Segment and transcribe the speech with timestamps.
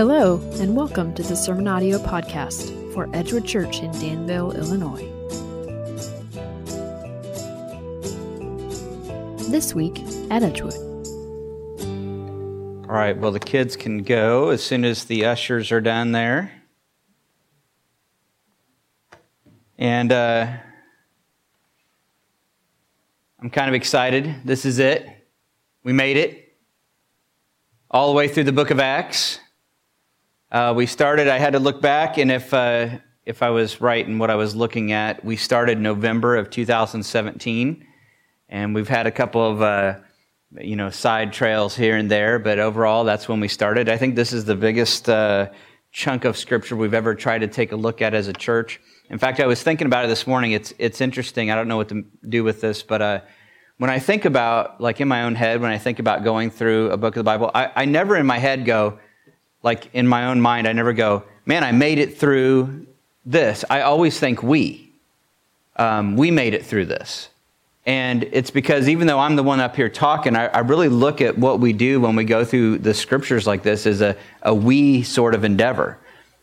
[0.00, 5.06] Hello, and welcome to the Sermon Audio Podcast for Edgewood Church in Danville, Illinois.
[9.50, 9.98] This week
[10.30, 10.72] at Edgewood.
[12.88, 16.50] All right, well, the kids can go as soon as the ushers are down there.
[19.76, 20.50] And uh,
[23.38, 24.34] I'm kind of excited.
[24.46, 25.06] This is it.
[25.84, 26.56] We made it
[27.90, 29.40] all the way through the book of Acts.
[30.52, 34.04] Uh, we started, I had to look back, and if, uh, if I was right
[34.04, 37.86] in what I was looking at, we started November of 2017,
[38.48, 40.00] and we've had a couple of uh,
[40.60, 43.88] you know side trails here and there, but overall, that's when we started.
[43.88, 45.50] I think this is the biggest uh,
[45.92, 48.80] chunk of scripture we've ever tried to take a look at as a church.
[49.08, 50.50] In fact, I was thinking about it this morning.
[50.50, 51.52] It's it's interesting.
[51.52, 53.20] I don't know what to do with this, but uh,
[53.76, 56.90] when I think about, like in my own head, when I think about going through
[56.90, 58.98] a book of the Bible, I, I never in my head go
[59.62, 62.86] like in my own mind, I never go, man, I made it through
[63.24, 63.64] this.
[63.68, 64.92] I always think we.
[65.76, 67.28] Um, we made it through this.
[67.86, 71.22] And it's because even though I'm the one up here talking, I, I, really look
[71.22, 74.54] at what we do when we go through the scriptures like this as a, a
[74.54, 75.98] we sort of endeavor.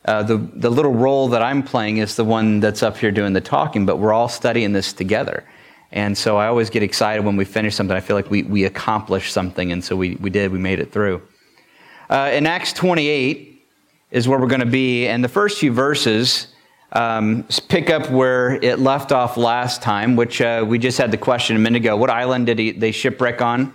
[0.05, 3.33] Uh, the, the little role that I'm playing is the one that's up here doing
[3.33, 5.43] the talking, but we're all studying this together.
[5.91, 7.95] And so I always get excited when we finish something.
[7.95, 10.91] I feel like we, we accomplished something, and so we, we did, we made it
[10.91, 11.21] through.
[12.09, 13.65] Uh, in Acts 28
[14.11, 16.47] is where we're going to be, and the first few verses
[16.93, 21.17] um, pick up where it left off last time, which uh, we just had the
[21.17, 21.97] question a minute ago.
[21.97, 23.73] What island did he, they shipwreck on?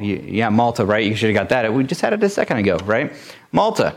[0.00, 1.06] Yeah, Malta, right?
[1.06, 1.72] You should have got that.
[1.72, 3.12] We just had it a second ago, right?
[3.52, 3.94] Malta.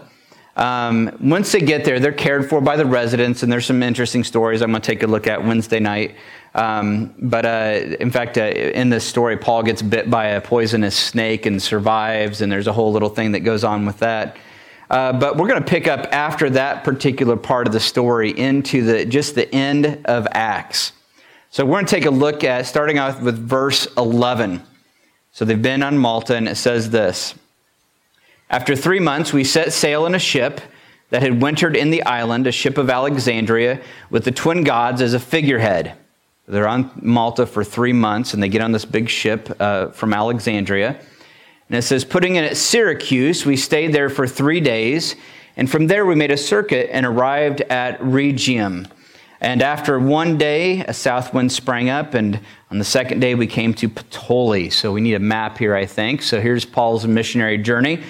[0.57, 4.23] Um, once they get there, they're cared for by the residents, and there's some interesting
[4.23, 6.15] stories I'm going to take a look at Wednesday night.
[6.55, 10.95] Um, but uh, in fact, uh, in this story, Paul gets bit by a poisonous
[10.95, 14.35] snake and survives, and there's a whole little thing that goes on with that.
[14.89, 18.83] Uh, but we're going to pick up after that particular part of the story into
[18.83, 20.93] the just the end of Acts.
[21.51, 24.63] So we're going to take a look at starting off with verse 11.
[25.33, 27.35] So they've been on Malta, and it says this
[28.49, 30.61] After three months, we set sail in a ship
[31.09, 35.13] that had wintered in the island, a ship of Alexandria, with the twin gods as
[35.13, 35.93] a figurehead.
[36.47, 40.13] They're on Malta for three months, and they get on this big ship uh, from
[40.13, 40.99] Alexandria.
[41.67, 45.17] And it says, putting in at Syracuse, we stayed there for three days,
[45.57, 48.87] and from there we made a circuit and arrived at Rhegium.
[49.41, 52.39] And after one day, a south wind sprang up, and
[52.71, 54.71] on the second day we came to Puteoli.
[54.71, 56.21] So we need a map here, I think.
[56.21, 58.01] So here's Paul's missionary journey.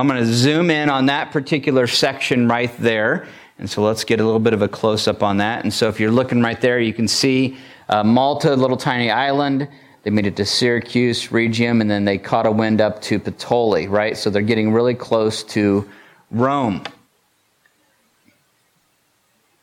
[0.00, 3.28] I'm going to zoom in on that particular section right there.
[3.58, 5.62] And so let's get a little bit of a close up on that.
[5.62, 7.56] And so if you're looking right there, you can see
[7.88, 9.68] uh, Malta, little tiny island.
[10.02, 13.88] They made it to Syracuse, Rhegium, and then they caught a wind up to Puteoli,
[13.88, 14.16] right?
[14.16, 15.88] So they're getting really close to
[16.30, 16.82] Rome.
[18.26, 18.32] It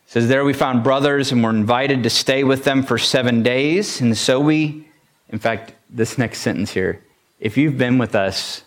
[0.08, 4.02] says there we found brothers and were invited to stay with them for seven days.
[4.02, 4.88] And so we,
[5.30, 7.04] in fact, this next sentence here,
[7.40, 8.64] if you've been with us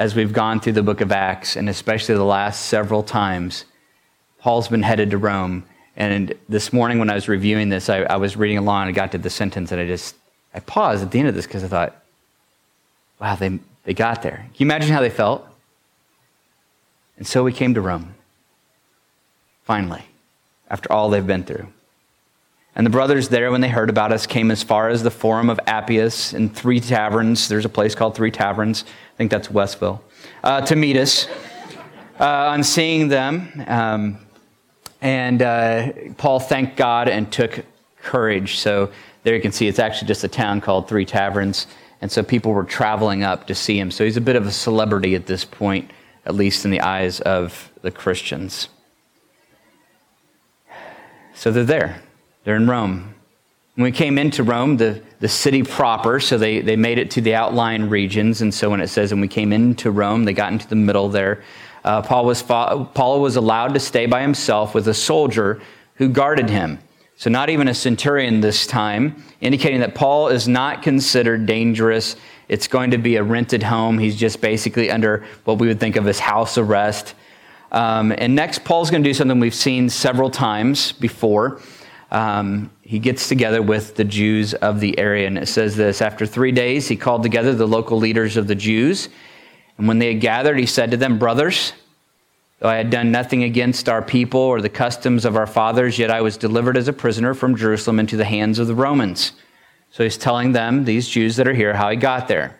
[0.00, 3.66] as we've gone through the book of Acts, and especially the last several times,
[4.38, 5.62] Paul's been headed to Rome.
[5.94, 8.92] And this morning when I was reviewing this, I, I was reading along and I
[8.92, 10.16] got to the sentence and I just,
[10.54, 12.02] I paused at the end of this because I thought,
[13.20, 14.36] wow, they, they got there.
[14.36, 15.46] Can you imagine how they felt?
[17.18, 18.14] And so we came to Rome,
[19.64, 20.06] finally,
[20.70, 21.68] after all they've been through.
[22.74, 25.50] And the brothers there, when they heard about us, came as far as the Forum
[25.50, 27.48] of Appius and Three Taverns.
[27.48, 28.84] There's a place called Three Taverns.
[29.20, 30.02] Think that's Westville.
[30.42, 31.28] Uh, to meet us.
[32.18, 34.18] Uh, on seeing them, um,
[35.02, 37.66] and uh, Paul thanked God and took
[38.00, 38.56] courage.
[38.56, 38.90] So
[39.22, 41.66] there you can see it's actually just a town called Three Taverns.
[42.00, 43.90] And so people were traveling up to see him.
[43.90, 45.90] So he's a bit of a celebrity at this point,
[46.24, 48.70] at least in the eyes of the Christians.
[51.34, 52.00] So they're there,
[52.44, 53.16] they're in Rome.
[53.74, 57.20] When we came into Rome, the, the city proper, so they, they made it to
[57.20, 58.42] the outlying regions.
[58.42, 61.08] And so when it says, when we came into Rome, they got into the middle
[61.08, 61.42] there
[61.84, 65.60] uh, Paul, was Paul was allowed to stay by himself with a soldier
[65.94, 66.78] who guarded him.
[67.16, 72.16] So, not even a centurion this time, indicating that Paul is not considered dangerous.
[72.48, 73.98] It's going to be a rented home.
[73.98, 77.14] He's just basically under what we would think of as house arrest.
[77.72, 81.60] Um, and next, Paul's going to do something we've seen several times before.
[82.10, 86.26] Um, he gets together with the Jews of the area, and it says this After
[86.26, 89.08] three days, he called together the local leaders of the Jews
[89.80, 91.72] and when they had gathered, he said to them, Brothers,
[92.58, 96.10] though I had done nothing against our people or the customs of our fathers, yet
[96.10, 99.32] I was delivered as a prisoner from Jerusalem into the hands of the Romans.
[99.90, 102.59] So he's telling them, these Jews that are here, how he got there.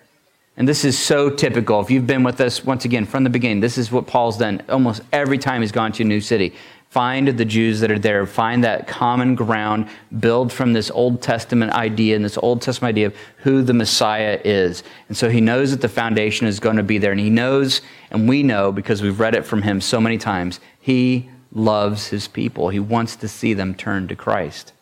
[0.60, 1.80] And this is so typical.
[1.80, 4.60] If you've been with us once again from the beginning, this is what Paul's done
[4.68, 6.52] almost every time he's gone to a new city.
[6.90, 11.72] Find the Jews that are there, find that common ground, build from this Old Testament
[11.72, 14.82] idea and this Old Testament idea of who the Messiah is.
[15.08, 17.12] And so he knows that the foundation is going to be there.
[17.12, 17.80] And he knows,
[18.10, 22.28] and we know because we've read it from him so many times, he loves his
[22.28, 22.68] people.
[22.68, 24.74] He wants to see them turn to Christ.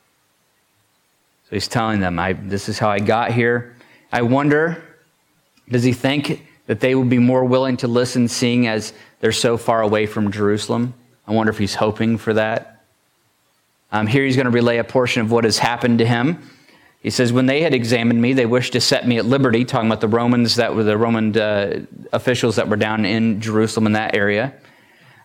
[1.48, 2.16] So he's telling them,
[2.48, 3.76] This is how I got here.
[4.10, 4.82] I wonder,
[5.70, 9.56] does he think that they would be more willing to listen, seeing as they're so
[9.56, 10.94] far away from Jerusalem?
[11.26, 12.84] I wonder if he's hoping for that.
[13.90, 16.38] Um, here he's going to relay a portion of what has happened to him.
[17.00, 19.88] He says, When they had examined me, they wished to set me at liberty, talking
[19.88, 21.80] about the Romans that were the Roman uh,
[22.12, 24.52] officials that were down in Jerusalem in that area,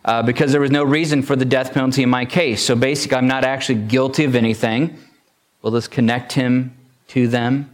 [0.04, 2.62] uh, because there was no reason for the death penalty in my case.
[2.62, 4.96] So basically, I'm not actually guilty of anything.
[5.62, 6.74] Will this connect him
[7.08, 7.73] to them?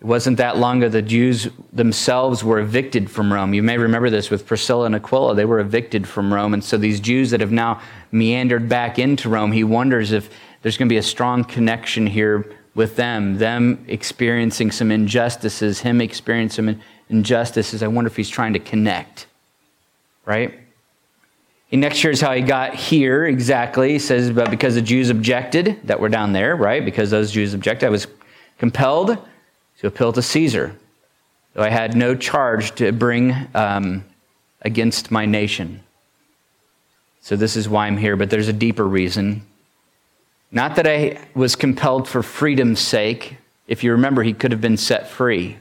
[0.00, 3.54] It wasn't that long ago the Jews themselves were evicted from Rome.
[3.54, 5.34] You may remember this with Priscilla and Aquila.
[5.34, 6.52] They were evicted from Rome.
[6.52, 7.80] And so these Jews that have now
[8.12, 10.28] meandered back into Rome, he wonders if
[10.60, 12.44] there's going to be a strong connection here
[12.74, 17.82] with them, them experiencing some injustices, him experiencing some injustices.
[17.82, 19.26] I wonder if he's trying to connect,
[20.26, 20.52] right?
[21.68, 23.92] He next year is how he got here exactly.
[23.92, 26.84] He says, but because the Jews objected, that we're down there, right?
[26.84, 28.06] Because those Jews objected, I was
[28.58, 29.18] compelled
[29.80, 30.74] to appeal to Caesar,
[31.54, 34.04] though I had no charge to bring um,
[34.62, 35.80] against my nation.
[37.20, 39.42] So this is why I'm here, but there's a deeper reason.
[40.52, 43.36] Not that I was compelled for freedom's sake.
[43.66, 45.58] If you remember, he could have been set free.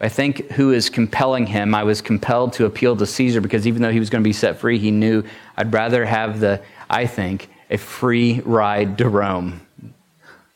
[0.00, 3.82] I think who is compelling him, I was compelled to appeal to Caesar because even
[3.82, 5.22] though he was going to be set free, he knew
[5.56, 9.60] I'd rather have the, I think, a free ride to Rome.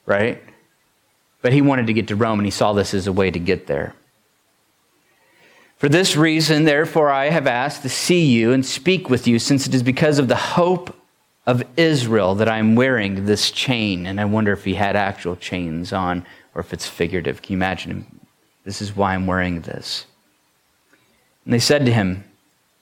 [0.07, 0.43] Right?
[1.45, 3.39] But he wanted to get to Rome, and he saw this as a way to
[3.39, 3.95] get there.
[5.77, 9.67] For this reason, therefore, I have asked to see you and speak with you, since
[9.67, 10.97] it is because of the hope
[11.45, 14.07] of Israel that I'm wearing this chain.
[14.07, 16.25] And I wonder if he had actual chains on
[16.55, 17.43] or if it's figurative.
[17.43, 18.21] Can you imagine him?
[18.65, 20.07] This is why I'm wearing this.
[21.45, 22.25] And they said to him,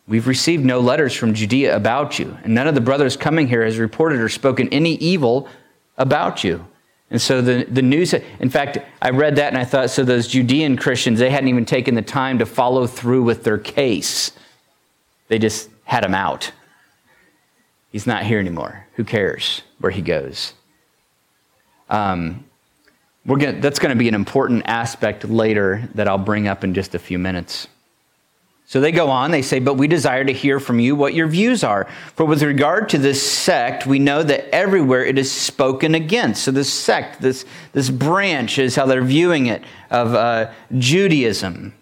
[0.07, 3.65] We've received no letters from Judea about you, and none of the brothers coming here
[3.65, 5.49] has reported or spoken any evil
[5.99, 6.65] about you.
[7.13, 10.27] And so the, the news, in fact, I read that and I thought, so those
[10.27, 14.33] Judean Christians, they hadn't even taken the time to follow through with their case.
[15.29, 16.51] They just had him out.
[17.91, 18.87] He's not here anymore.
[18.95, 20.55] Who cares where he goes?
[21.91, 22.47] Um,
[23.27, 26.73] we're gonna, that's going to be an important aspect later that I'll bring up in
[26.73, 27.69] just a few minutes.
[28.67, 31.27] So they go on, they say, But we desire to hear from you what your
[31.27, 31.89] views are.
[32.15, 36.45] For with regard to this sect, we know that everywhere it is spoken against.
[36.45, 41.75] So this sect, this, this branch is how they're viewing it of uh, Judaism.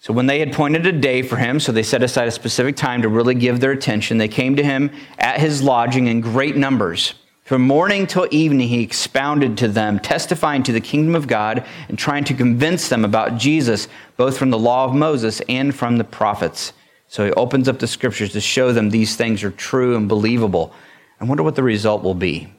[0.00, 2.76] So when they had pointed a day for him, so they set aside a specific
[2.76, 6.56] time to really give their attention, they came to him at his lodging in great
[6.56, 7.14] numbers.
[7.48, 11.98] From morning till evening, he expounded to them, testifying to the kingdom of God and
[11.98, 16.04] trying to convince them about Jesus, both from the law of Moses and from the
[16.04, 16.74] prophets.
[17.08, 20.74] So he opens up the scriptures to show them these things are true and believable.
[21.22, 22.52] I wonder what the result will be.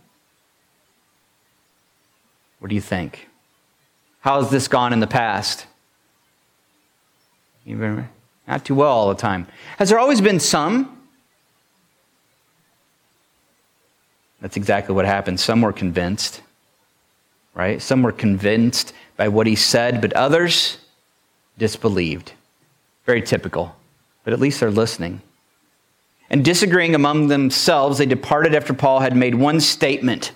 [2.57, 3.29] What do you think?
[4.21, 5.67] How has this gone in the past?
[8.47, 9.45] Not too well all the time.
[9.77, 10.98] Has there always been some?
[14.41, 15.39] That's exactly what happened.
[15.39, 16.41] Some were convinced,
[17.53, 17.81] right?
[17.81, 20.77] Some were convinced by what he said, but others
[21.57, 22.31] disbelieved.
[23.05, 23.75] Very typical,
[24.23, 25.21] but at least they're listening.
[26.29, 30.31] And disagreeing among themselves, they departed after Paul had made one statement.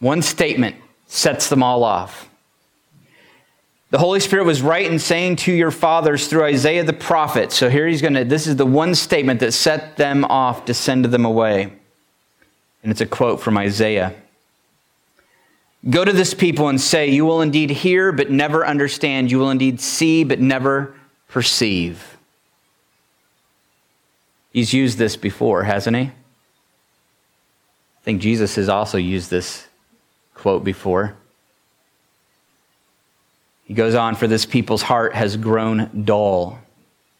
[0.00, 2.28] One statement sets them all off.
[3.90, 7.52] The Holy Spirit was right in saying to your fathers through Isaiah the prophet.
[7.52, 10.74] So here he's going to, this is the one statement that set them off to
[10.74, 11.72] send them away.
[12.82, 14.14] And it's a quote from Isaiah.
[15.88, 19.30] Go to this people and say, You will indeed hear, but never understand.
[19.30, 20.94] You will indeed see, but never
[21.28, 22.16] perceive.
[24.52, 26.04] He's used this before, hasn't he?
[26.04, 26.12] I
[28.02, 29.68] think Jesus has also used this
[30.34, 31.16] quote before.
[33.66, 36.58] He goes on, For this people's heart has grown dull,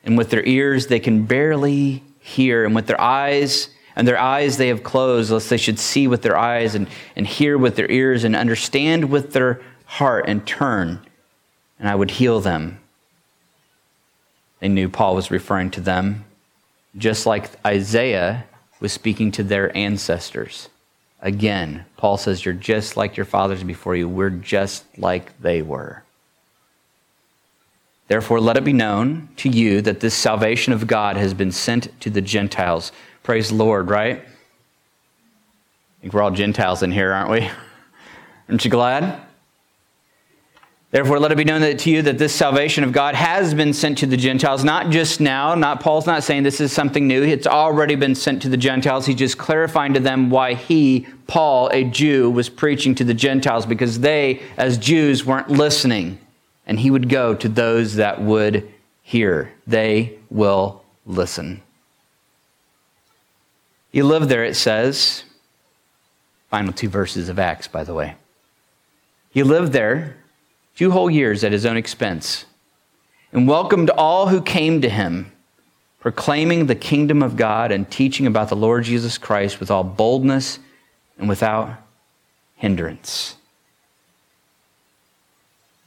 [0.05, 4.57] and with their ears they can barely hear, and with their eyes, and their eyes
[4.57, 6.87] they have closed, lest they should see with their eyes and,
[7.17, 11.05] and hear with their ears and understand with their heart and turn,
[11.79, 12.79] and I would heal them.
[14.61, 16.25] They knew Paul was referring to them,
[16.97, 18.45] just like Isaiah
[18.79, 20.69] was speaking to their ancestors.
[21.21, 24.09] Again, Paul says, You're just like your fathers before you.
[24.09, 26.05] We're just like they were.
[28.09, 32.01] Therefore, let it be known to you that this salvation of God has been sent
[32.01, 32.93] to the Gentiles.
[33.23, 34.19] Praise the Lord, right?
[34.19, 37.51] I think we're all Gentiles in here, aren't we?
[38.49, 39.21] Aren't you glad?
[40.93, 43.73] Therefore, let it be known that to you that this salvation of God has been
[43.73, 45.57] sent to the Gentiles, not just now.
[45.57, 47.25] Not Paul's not saying this is something new.
[47.25, 49.05] It's already been sent to the Gentiles.
[49.05, 53.67] He's just clarifying to them why he, Paul, a Jew, was preaching to the Gentiles
[53.67, 56.19] because they, as Jews, weren't listening.
[56.67, 59.53] And he would go to those that would hear.
[59.67, 61.63] They will listen.
[63.93, 65.25] He lived there, it says.
[66.51, 68.17] Final two verses of Acts, by the way.
[69.31, 70.17] He lived there
[70.75, 72.45] two whole years at his own expense,
[73.33, 75.33] and welcomed all who came to him,
[76.01, 80.59] proclaiming the kingdom of God and teaching about the Lord Jesus Christ with all boldness
[81.19, 81.83] and without
[82.57, 83.37] hindrance.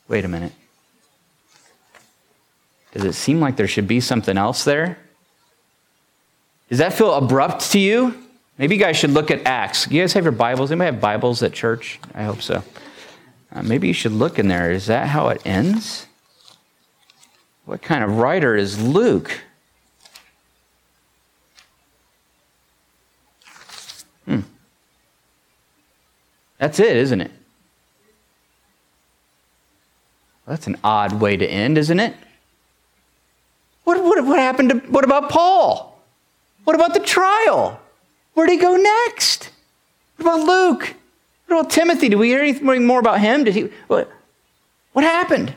[0.08, 0.54] Wait a minute.
[2.92, 4.98] Does it seem like there should be something else there?
[6.70, 8.16] Does that feel abrupt to you?
[8.58, 9.90] Maybe you guys should look at Acts.
[9.90, 10.72] You guys have your Bibles?
[10.72, 12.00] Anybody have Bibles at church?
[12.14, 12.64] I hope so.
[13.52, 14.72] Uh, maybe you should look in there.
[14.72, 16.08] Is that how it ends?
[17.66, 19.42] What kind of writer is Luke?
[24.26, 24.42] Hmm.
[26.58, 27.32] That's it, isn't it?
[30.50, 32.16] that's an odd way to end, isn't it?
[33.90, 36.00] What, what, what happened to, what about Paul?
[36.64, 37.82] What about the trial?
[38.36, 39.50] Where'd he go next?
[40.16, 40.94] What about Luke?
[41.48, 42.08] What about Timothy?
[42.08, 43.46] Did we hear anything more about him?
[43.46, 44.08] Did he, what,
[44.94, 45.56] what happened?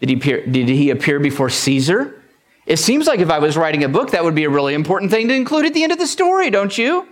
[0.00, 2.20] Did he, appear, did he appear before Caesar?
[2.66, 5.12] It seems like if I was writing a book, that would be a really important
[5.12, 7.06] thing to include at the end of the story, don't you?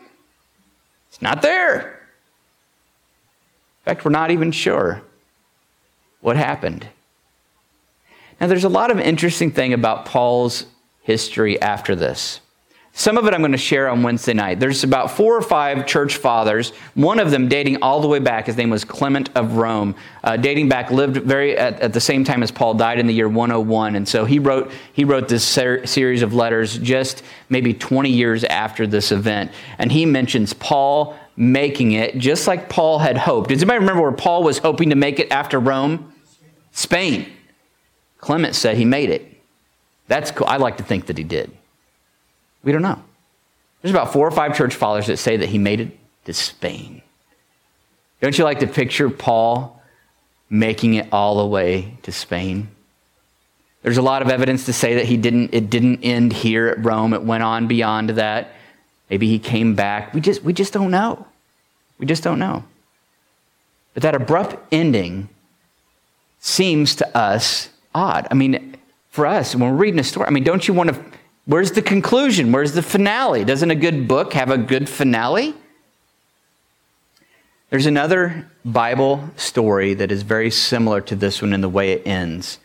[1.10, 2.00] It's not there.
[3.82, 5.02] In fact, we're not even sure
[6.22, 6.88] what happened.
[8.40, 10.66] Now, there's a lot of interesting thing about Paul's
[11.00, 12.40] history after this.
[12.98, 14.58] Some of it I'm going to share on Wednesday night.
[14.58, 18.46] There's about four or five church fathers, one of them dating all the way back.
[18.46, 19.94] His name was Clement of Rome.
[20.24, 23.12] Uh, dating back, lived very at, at, the same time as Paul died in the
[23.12, 23.96] year 101.
[23.96, 28.44] And so he wrote, he wrote this ser- series of letters just maybe 20 years
[28.44, 29.52] after this event.
[29.76, 33.50] And he mentions Paul making it just like Paul had hoped.
[33.50, 36.14] Does anybody remember where Paul was hoping to make it after Rome?
[36.72, 37.30] Spain.
[38.26, 39.40] Clement said he made it.
[40.08, 40.48] That's cool.
[40.48, 41.48] I like to think that he did.
[42.64, 43.00] We don't know.
[43.80, 47.02] There's about four or five church fathers that say that he made it to Spain.
[48.20, 49.80] Don't you like to picture Paul
[50.50, 52.66] making it all the way to Spain?
[53.82, 56.84] There's a lot of evidence to say that he didn't, it didn't end here at
[56.84, 57.14] Rome.
[57.14, 58.50] It went on beyond that.
[59.08, 60.12] Maybe he came back.
[60.12, 61.28] We just, we just don't know.
[61.98, 62.64] We just don't know.
[63.94, 65.28] But that abrupt ending
[66.40, 68.28] seems to us odd.
[68.30, 68.76] I mean,
[69.08, 71.04] for us, when we're reading a story, I mean, don't you want to
[71.46, 72.50] Where's the conclusion?
[72.50, 73.44] Where's the finale?
[73.44, 75.54] Doesn't a good book have a good finale?
[77.70, 82.04] There's another Bible story that is very similar to this one in the way it
[82.04, 82.58] ends.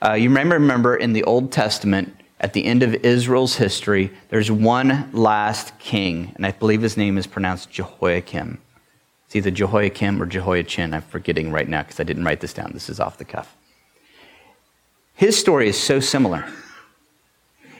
[0.00, 4.50] Uh, you may remember in the Old Testament, at the end of Israel's history, there's
[4.50, 8.58] one last king, and I believe his name is pronounced Jehoiakim.
[9.26, 10.94] It's either Jehoiakim or Jehoiachin.
[10.94, 12.70] I'm forgetting right now because I didn't write this down.
[12.72, 13.56] This is off the cuff.
[15.20, 16.46] His story is so similar.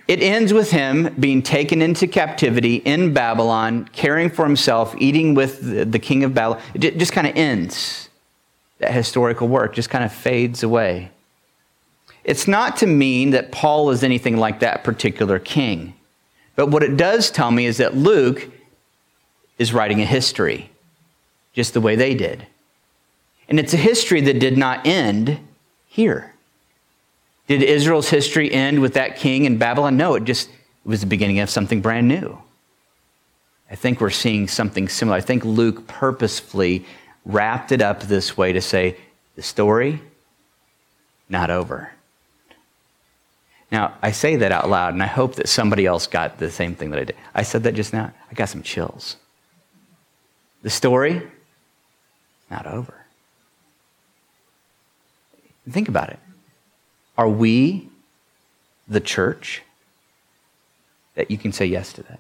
[0.06, 5.90] It ends with him being taken into captivity in Babylon, caring for himself, eating with
[5.90, 6.60] the, king of Babylon.
[6.74, 8.10] It just kind of ends.
[8.80, 11.12] That historical work just kind of fades away.
[12.24, 15.94] It's not to mean that Paul is anything like that particular king.
[16.56, 18.50] But what it does tell me is that Luke
[19.56, 20.68] is writing a history,
[21.54, 22.46] just the way they did.
[23.48, 25.38] And it's a history that did not end
[25.86, 26.29] here.
[27.50, 29.96] Did Israel's history end with that king in Babylon?
[29.96, 32.40] No, it just it was the beginning of something brand new.
[33.68, 35.16] I think we're seeing something similar.
[35.16, 36.86] I think Luke purposefully
[37.24, 38.96] wrapped it up this way to say
[39.34, 40.00] the story,
[41.28, 41.90] not over.
[43.72, 46.76] Now, I say that out loud, and I hope that somebody else got the same
[46.76, 47.16] thing that I did.
[47.34, 48.12] I said that just now.
[48.30, 49.16] I got some chills.
[50.62, 51.20] The story,
[52.48, 52.94] not over.
[55.68, 56.20] Think about it.
[57.20, 57.86] Are we
[58.88, 59.60] the church?
[61.16, 62.18] That you can say yes to that.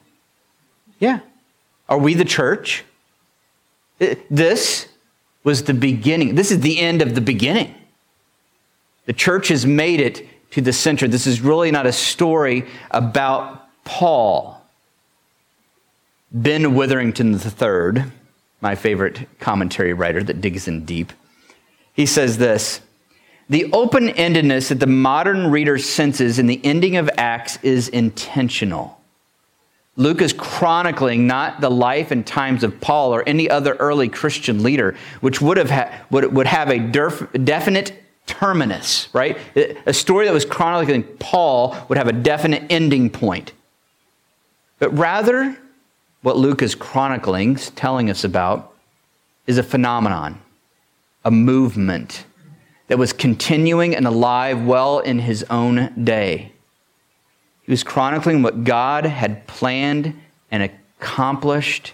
[0.98, 1.20] Yeah.
[1.88, 2.84] Are we the church?
[3.98, 4.88] Uh, this
[5.42, 6.34] was the beginning.
[6.34, 7.74] This is the end of the beginning.
[9.06, 11.08] The church has made it to the center.
[11.08, 14.60] This is really not a story about Paul.
[16.30, 18.04] Ben Witherington III,
[18.60, 21.14] my favorite commentary writer that digs in deep,
[21.94, 22.82] he says this
[23.50, 29.00] The open endedness that the modern reader senses in the ending of Acts is intentional.
[29.96, 34.62] Luke is chronicling not the life and times of Paul or any other early Christian
[34.62, 39.36] leader, which would have, ha- would, would have a derf- definite terminus, right?
[39.84, 43.52] A story that was chronicling Paul would have a definite ending point.
[44.78, 45.58] But rather,
[46.22, 48.72] what Luke is chronicling, telling us about,
[49.48, 50.40] is a phenomenon,
[51.24, 52.26] a movement
[52.90, 56.50] that was continuing and alive well in his own day.
[57.62, 60.20] He was chronicling what God had planned
[60.50, 61.92] and accomplished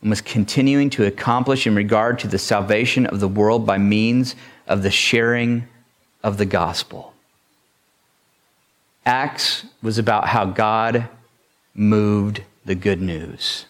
[0.00, 4.36] and was continuing to accomplish in regard to the salvation of the world by means
[4.66, 5.68] of the sharing
[6.22, 7.12] of the gospel.
[9.04, 11.10] Acts was about how God
[11.74, 13.66] moved the good news.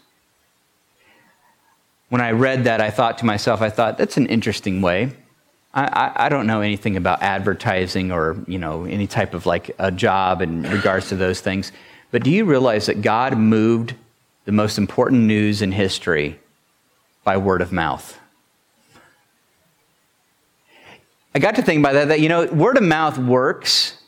[2.08, 5.12] When I read that, I thought to myself, I thought, that's an interesting way.
[5.76, 9.90] I, I, don't know anything about advertising or, you know, any type of like a
[9.90, 11.72] job in regards to those things.
[12.12, 13.94] But do you realize that God moved
[14.44, 16.38] the most important news in history
[17.22, 18.20] by word of mouth.
[21.34, 23.98] I got to think about that, that, you know, word of mouth works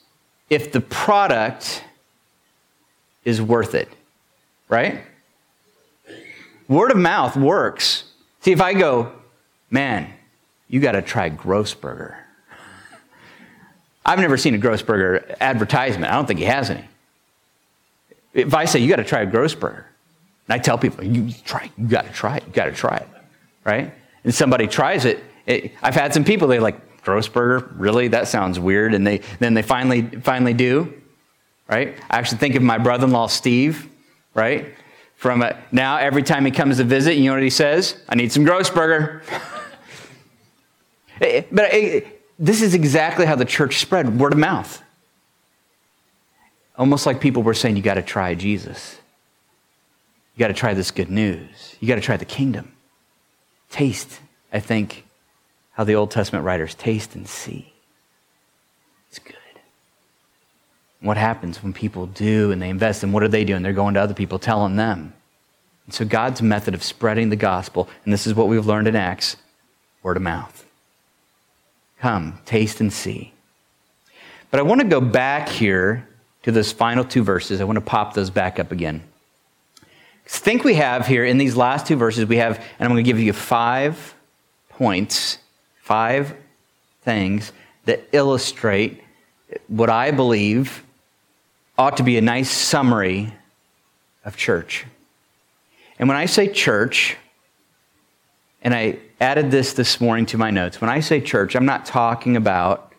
[0.49, 1.83] if the product
[3.25, 3.89] is worth it,
[4.69, 5.03] right?
[6.69, 8.05] Word of mouth works.
[8.43, 9.13] See, if I go,
[9.71, 10.13] man,
[10.69, 12.17] you got to try Grossberger.
[14.05, 16.13] I've never seen a Grossberger advertisement.
[16.13, 16.85] I don't think he has any.
[18.33, 19.85] If I say, you got to try a Grossberger,
[20.49, 22.97] and I tell people, you try, you got to try it, you got to try
[22.97, 23.09] it,
[23.65, 23.93] right?
[24.23, 25.25] And somebody tries it.
[25.47, 28.09] it I've had some people, they're like, Grossberger, really?
[28.09, 28.93] That sounds weird.
[28.93, 30.93] And they, then they finally, finally do,
[31.69, 31.97] right?
[32.11, 33.89] I actually think of my brother-in-law, Steve,
[34.35, 34.75] right?
[35.17, 37.97] From a, now, every time he comes to visit, you know what he says?
[38.09, 39.23] I need some Grossberger.
[41.21, 42.01] Eh, but eh,
[42.39, 44.83] this is exactly how the church spread, word of mouth.
[46.79, 48.99] Almost like people were saying, you got to try Jesus.
[50.35, 51.77] You got to try this good news.
[51.81, 52.73] You got to try the kingdom.
[53.71, 54.21] Taste,
[54.53, 55.07] I think,
[55.73, 57.73] how the Old Testament writers taste and see.
[59.09, 59.37] It's good.
[61.01, 63.63] What happens when people do and they invest and what are they doing?
[63.63, 65.15] They're going to other people telling them.
[65.87, 68.97] And so God's method of spreading the gospel, and this is what we've learned in
[68.97, 69.37] Acts,
[70.03, 70.66] word of mouth.
[72.01, 73.33] Come, taste and see.
[74.51, 76.09] But I want to go back here
[76.43, 77.61] to those final two verses.
[77.61, 79.03] I want to pop those back up again
[80.27, 83.09] think we have here in these last two verses, we have, and I'm going to
[83.09, 84.15] give you five
[84.71, 85.39] points,
[85.81, 86.35] five
[87.03, 87.53] things
[87.85, 89.03] that illustrate
[89.69, 90.85] what I believe
[91.79, 93.33] ought to be a nice summary
[94.25, 94.85] of church.
[95.99, 97.17] And when I say church,
[98.67, 101.87] and I added this this morning to my notes, when I say church, I'm not
[101.87, 102.93] talking about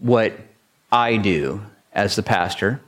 [0.00, 0.32] what
[0.90, 2.80] I do as the pastor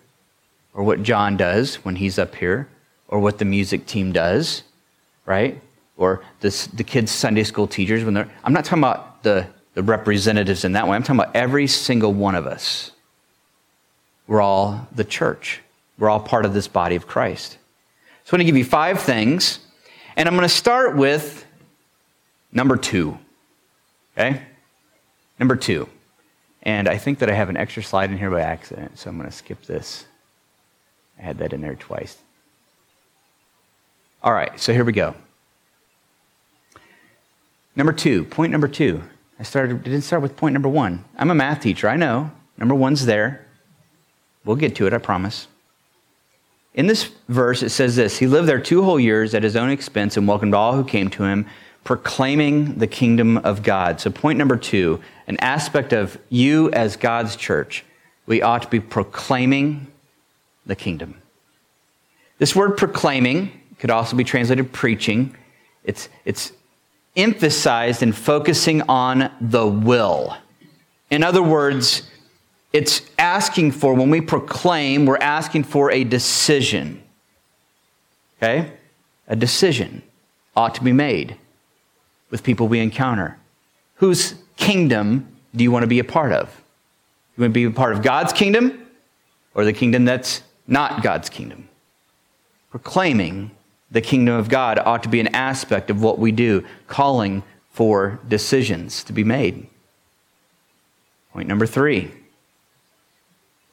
[0.74, 2.68] or what John does when he's up here
[3.06, 4.64] or what the music team does,
[5.24, 5.62] right?
[5.96, 8.28] Or this, the kids' Sunday school teachers when they're.
[8.42, 10.96] I'm not talking about the, the representatives in that way.
[10.96, 12.90] I'm talking about every single one of us.
[14.26, 15.60] We're all the church.
[15.96, 17.52] We're all part of this body of Christ.
[18.24, 19.60] So I'm going to give you five things,
[20.16, 21.44] and I'm going to start with
[22.52, 23.18] number two.
[24.16, 24.42] Okay?
[25.38, 25.88] Number two.
[26.62, 29.16] And I think that I have an extra slide in here by accident, so I'm
[29.16, 30.06] going to skip this.
[31.18, 32.18] I had that in there twice.
[34.22, 35.14] All right, so here we go.
[37.76, 39.02] Number two, point number two.
[39.38, 41.04] I started didn't start with point number one.
[41.16, 42.30] I'm a math teacher, I know.
[42.56, 43.46] Number one's there.
[44.44, 45.46] We'll get to it, I promise.
[46.74, 49.70] In this verse, it says this He lived there two whole years at his own
[49.70, 51.46] expense and welcomed all who came to him,
[51.86, 54.00] proclaiming the kingdom of God.
[54.00, 57.84] So, point number two an aspect of you as God's church,
[58.26, 59.86] we ought to be proclaiming
[60.66, 61.22] the kingdom.
[62.38, 65.34] This word proclaiming could also be translated preaching.
[65.84, 66.52] It's, it's
[67.16, 70.36] emphasized in focusing on the will.
[71.08, 72.10] In other words,
[72.72, 77.02] it's asking for, when we proclaim, we're asking for a decision.
[78.38, 78.72] Okay?
[79.28, 80.02] A decision
[80.56, 81.36] ought to be made
[82.30, 83.38] with people we encounter.
[83.96, 86.48] Whose kingdom do you want to be a part of?
[87.36, 88.86] You want to be a part of God's kingdom
[89.54, 91.68] or the kingdom that's not God's kingdom?
[92.70, 93.50] Proclaiming
[93.90, 98.18] the kingdom of God ought to be an aspect of what we do, calling for
[98.28, 99.66] decisions to be made.
[101.32, 102.10] Point number three.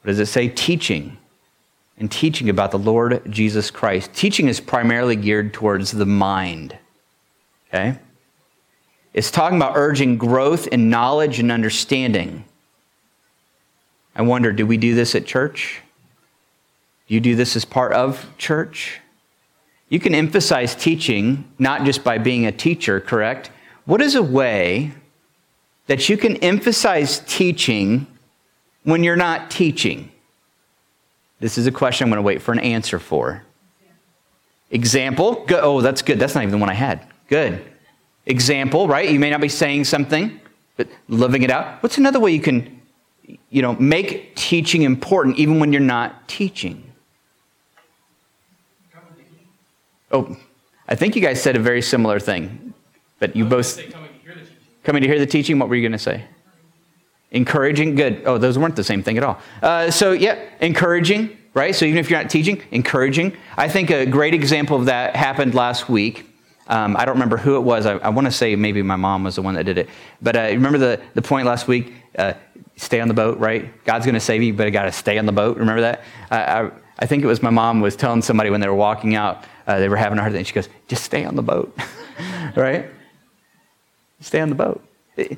[0.01, 0.49] What does it say?
[0.49, 1.17] Teaching.
[1.97, 4.13] and teaching about the Lord Jesus Christ.
[4.13, 6.77] Teaching is primarily geared towards the mind.
[7.69, 7.97] Okay?
[9.13, 12.45] It's talking about urging growth in knowledge and understanding.
[14.15, 15.82] I wonder, do we do this at church?
[17.08, 18.99] Do you do this as part of church?
[19.89, 23.52] You can emphasize teaching not just by being a teacher, correct?
[23.86, 24.93] What is a way
[25.88, 28.08] that you can emphasize teaching
[28.84, 30.10] when you're not teaching?
[31.39, 33.43] This is a question I'm going to wait for an answer for.
[34.71, 35.43] Example.
[35.45, 36.17] Go, oh, that's good.
[36.17, 37.06] That's not even the one I had.
[37.28, 37.63] Good.
[38.25, 39.09] Example, right?
[39.09, 40.39] You may not be saying something,
[40.77, 41.83] but living it out.
[41.83, 42.81] What's another way you can,
[43.49, 46.91] you know, make teaching important even when you're not teaching?
[50.12, 50.38] Oh,
[50.88, 52.73] I think you guys said a very similar thing,
[53.19, 53.81] but you both
[54.83, 55.57] coming to hear the teaching.
[55.59, 56.25] What were you going to say?
[57.31, 58.21] Encouraging, good.
[58.25, 59.39] Oh, those weren't the same thing at all.
[59.62, 61.73] Uh, so, yeah, encouraging, right?
[61.73, 63.36] So, even if you're not teaching, encouraging.
[63.57, 66.29] I think a great example of that happened last week.
[66.67, 67.86] Um, I don't remember who it was.
[67.86, 69.89] I, I want to say maybe my mom was the one that did it.
[70.21, 71.93] But uh, remember the, the point last week?
[72.17, 72.34] Uh,
[72.76, 73.84] stay on the boat, right?
[73.86, 75.58] God's going to save you, but I got to stay on the boat.
[75.58, 76.02] Remember that?
[76.32, 79.45] I, I think it was my mom was telling somebody when they were walking out,
[79.67, 80.43] uh, they were having a hard time.
[80.43, 81.78] She goes, just stay on the boat,
[82.56, 82.89] right?
[84.19, 84.84] Stay on the boat.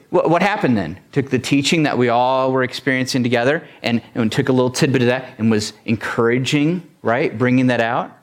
[0.09, 0.99] What happened then?
[1.11, 5.01] Took the teaching that we all were experiencing together and, and took a little tidbit
[5.01, 7.37] of that and was encouraging, right?
[7.37, 8.17] Bringing that out.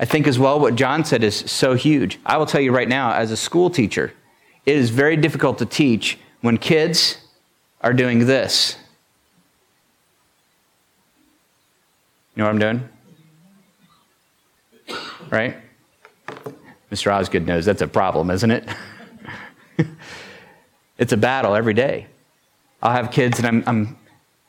[0.00, 2.18] I think as well what John said is so huge.
[2.24, 4.12] I will tell you right now, as a school teacher,
[4.64, 7.18] it is very difficult to teach when kids
[7.82, 8.76] are doing this.
[12.34, 12.88] You know what I'm doing?
[15.30, 15.56] Right?
[16.90, 17.12] Mr.
[17.12, 18.68] Osgood knows that's a problem, isn't it?
[21.00, 22.08] It's a battle every day.
[22.82, 23.98] I'll have kids and I'm, I'm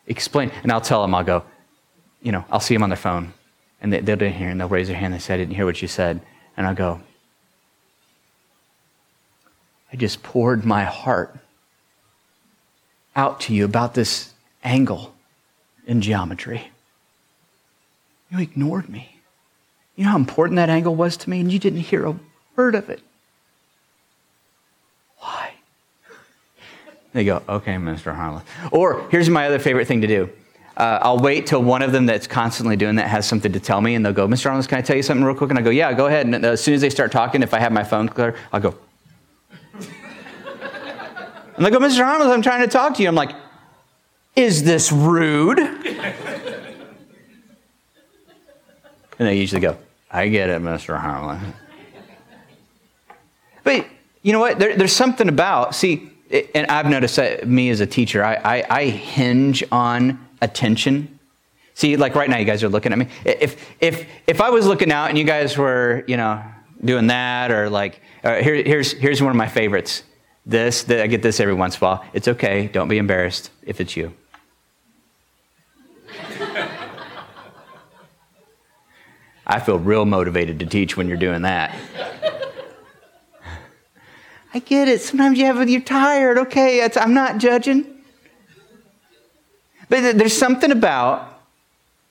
[0.05, 1.45] explaining, and I'll tell them, I'll go,
[2.21, 3.33] you know, I'll see them on their phone,
[3.81, 5.13] and they, they'll hear, and they'll raise their hand.
[5.13, 6.21] They say, I didn't hear what you said.
[6.55, 7.01] And I'll go,
[9.91, 11.35] I just poured my heart
[13.15, 15.13] out to you about this angle
[15.85, 16.69] in geometry.
[18.29, 19.19] You ignored me.
[19.95, 22.15] You know how important that angle was to me, and you didn't hear a
[22.55, 23.01] word of it.
[25.17, 25.51] Why?
[27.13, 28.15] They go, okay, Mr.
[28.15, 28.43] Harlan.
[28.71, 30.29] Or here's my other favorite thing to do.
[30.81, 33.81] Uh, I'll wait till one of them that's constantly doing that has something to tell
[33.81, 34.45] me, and they'll go, Mr.
[34.45, 35.51] Harlan, can I tell you something real quick?
[35.51, 36.25] And I go, yeah, go ahead.
[36.25, 38.73] And as soon as they start talking, if I have my phone clear, I'll go.
[41.55, 42.03] and they go, Mr.
[42.03, 43.09] Harlan, I'm trying to talk to you.
[43.09, 43.29] I'm like,
[44.35, 45.59] is this rude?
[45.59, 45.85] and
[49.19, 49.77] they usually go,
[50.09, 50.99] I get it, Mr.
[50.99, 51.53] Harlan.
[53.63, 53.85] But
[54.23, 54.57] you know what?
[54.57, 56.09] There, there's something about, see,
[56.55, 61.19] and I've noticed that me as a teacher, I, I, I, hinge on attention.
[61.73, 63.07] See, like right now, you guys are looking at me.
[63.23, 66.43] If, if, if I was looking out and you guys were, you know,
[66.83, 70.03] doing that, or like, uh, here, here's, here's one of my favorites.
[70.43, 72.05] This, that I get this every once in a while.
[72.13, 72.67] It's okay.
[72.67, 74.13] Don't be embarrassed if it's you.
[79.45, 81.75] I feel real motivated to teach when you're doing that.
[84.53, 85.01] I get it.
[85.01, 86.37] Sometimes you have, you're tired.
[86.39, 88.00] Okay, I'm not judging.
[89.91, 91.41] But there's something about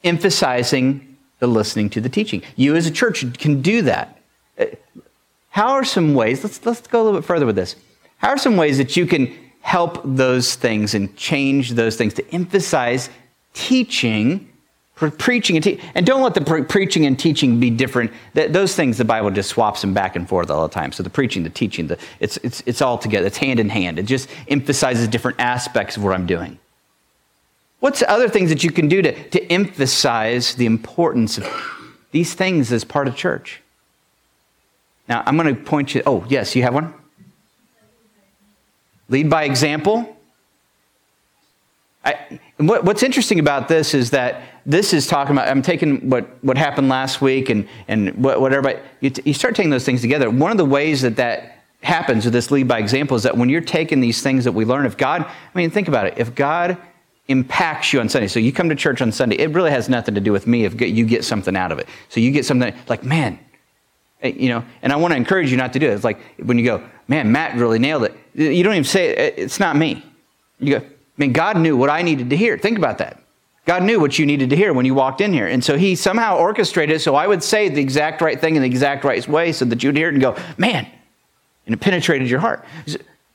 [0.05, 2.43] emphasizing the listening to the teaching.
[2.55, 4.21] You as a church can do that.
[4.59, 4.67] Uh,
[5.49, 7.77] how are some ways, let's, let's go a little bit further with this.
[8.19, 12.35] How are some ways that you can help those things and change those things to
[12.35, 13.09] emphasize
[13.55, 14.47] teaching
[14.95, 18.13] preaching and te- and don't let the pre- preaching and teaching be different.
[18.35, 20.93] Th- those things the Bible just swaps them back and forth all the time.
[20.93, 23.27] So the preaching, the teaching, the, it's it's it's all together.
[23.27, 23.99] It's hand in hand.
[23.99, 26.59] It just emphasizes different aspects of what I'm doing.
[27.81, 31.49] What's other things that you can do to, to emphasize the importance of
[32.13, 33.61] these things as part of church?
[35.09, 36.03] Now I'm going to point you.
[36.07, 36.95] Oh yes, you have one.
[39.09, 40.17] Lead by example.
[42.05, 46.43] I, what, what's interesting about this is that this is talking about, I'm taking what,
[46.45, 50.01] what happened last week and, and what, everybody, you, t- you start taking those things
[50.01, 50.31] together.
[50.31, 53.49] One of the ways that that happens with this lead by example is that when
[53.49, 56.15] you're taking these things that we learn, if God, I mean, think about it.
[56.17, 56.79] If God
[57.29, 60.15] impacts you on Sunday, so you come to church on Sunday, it really has nothing
[60.15, 61.89] to do with me if you get something out of it.
[62.09, 63.39] So you get something like, man,
[64.23, 65.95] eh, you know, and I want to encourage you not to do it.
[65.95, 68.17] It's like when you go, man, Matt really nailed it.
[68.35, 70.05] You don't even say it, it's not me.
[70.59, 72.59] You go, I mean, God knew what I needed to hear.
[72.59, 73.23] Think about that.
[73.67, 75.47] God knew what you needed to hear when you walked in here.
[75.47, 78.63] And so he somehow orchestrated it so I would say the exact right thing in
[78.63, 80.87] the exact right way so that you'd hear it and go, man,
[81.67, 82.65] and it penetrated your heart.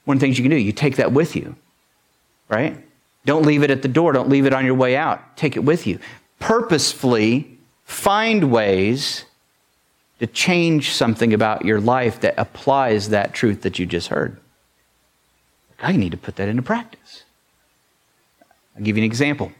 [0.03, 1.55] One of the things you can do, you take that with you,
[2.49, 2.77] right?
[3.25, 4.13] Don't leave it at the door.
[4.13, 5.35] Don't leave it on your way out.
[5.35, 5.99] Take it with you.
[6.39, 9.25] purposefully find ways
[10.19, 14.37] to change something about your life that applies that truth that you just heard.
[15.79, 17.23] I need to put that into practice.
[18.75, 19.51] I'll give you an example.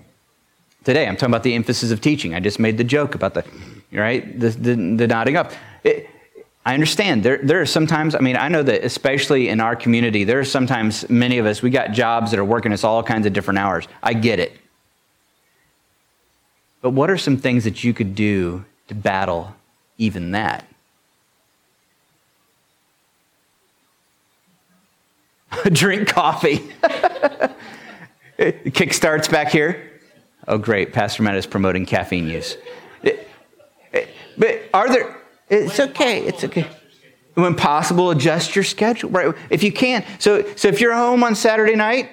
[0.84, 2.36] Today, I'm talking about the emphasis of teaching.
[2.36, 3.44] I just made the joke about the,
[3.92, 5.52] right, the, the, the nodding up.
[5.84, 6.10] It,
[6.66, 7.22] I understand.
[7.24, 10.46] There, there are sometimes, I mean, I know that especially in our community, there are
[10.46, 13.60] sometimes many of us, we got jobs that are working us all kinds of different
[13.60, 13.88] hours.
[14.02, 14.58] I get it.
[16.82, 19.56] But what are some things that you could do to battle
[20.00, 20.66] even that?
[25.72, 26.74] Drink coffee.
[28.74, 29.92] Kick starts back here.
[30.48, 30.94] Oh, great.
[30.94, 32.58] Pastor Matt is promoting caffeine use.
[34.38, 35.18] But are there,
[35.50, 36.26] it's okay.
[36.26, 36.68] It's okay.
[37.36, 39.10] When possible, adjust your schedule.
[39.10, 39.36] Right?
[39.50, 40.06] If you can.
[40.20, 42.10] So, so if you're home on Saturday night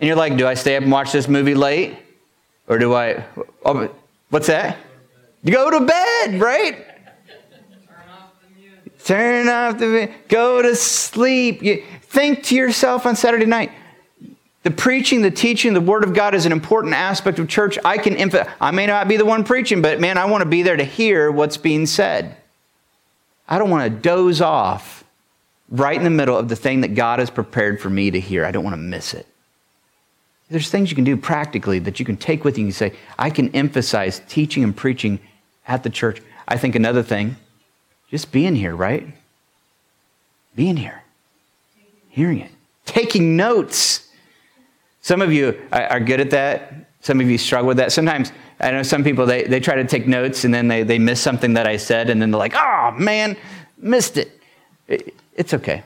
[0.00, 1.96] and you're like, do I stay up and watch this movie late?
[2.68, 3.24] Or do I,
[3.64, 3.88] oh,
[4.30, 4.76] what's that?
[5.44, 6.84] You go to bed, right?
[9.04, 10.28] Turn off the music.
[10.28, 11.62] Go to sleep.
[11.62, 11.84] You,
[12.16, 13.70] think to yourself on Saturday night.
[14.66, 17.78] The preaching, the teaching, the Word of God is an important aspect of church.
[17.84, 20.48] I can emphasize, I may not be the one preaching, but man, I want to
[20.48, 22.36] be there to hear what's being said.
[23.48, 25.04] I don't want to doze off
[25.70, 28.44] right in the middle of the thing that God has prepared for me to hear.
[28.44, 29.28] I don't want to miss it.
[30.50, 33.30] There's things you can do practically that you can take with you and say, I
[33.30, 35.20] can emphasize teaching and preaching
[35.68, 36.20] at the church.
[36.48, 37.36] I think another thing,
[38.10, 39.06] just being here, right?
[40.56, 41.04] Being here,
[42.08, 42.50] hearing it,
[42.84, 44.02] taking notes.
[45.06, 46.74] Some of you are good at that.
[47.00, 47.92] Some of you struggle with that.
[47.92, 50.98] Sometimes I know some people they, they try to take notes and then they, they
[50.98, 53.36] miss something that I said and then they're like, oh man,
[53.78, 54.32] missed it.
[54.88, 55.84] it it's okay.